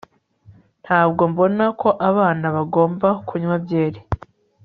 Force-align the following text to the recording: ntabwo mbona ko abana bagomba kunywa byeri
ntabwo 0.83 1.21
mbona 1.31 1.63
ko 1.81 1.89
abana 2.09 2.45
bagomba 2.55 3.07
kunywa 3.27 3.55
byeri 3.63 3.99